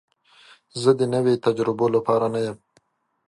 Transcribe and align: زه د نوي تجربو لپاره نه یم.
زه 0.81 0.91
د 0.99 1.01
نوي 1.13 1.35
تجربو 1.45 1.85
لپاره 1.95 2.25
نه 2.33 2.39
یم. 2.45 2.57